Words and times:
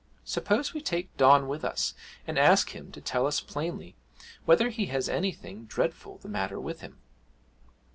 Suppose 0.25 0.73
we 0.73 0.81
take 0.81 1.15
Don 1.15 1.47
with 1.47 1.63
us 1.63 1.93
and 2.25 2.39
ask 2.39 2.71
him 2.71 2.91
to 2.93 2.99
tell 2.99 3.27
us 3.27 3.39
plainly 3.39 3.95
whether 4.45 4.69
he 4.69 4.87
has 4.87 5.07
anything 5.07 5.65
dreadful 5.65 6.17
the 6.17 6.27
matter 6.27 6.59
with 6.59 6.81
him?' 6.81 6.97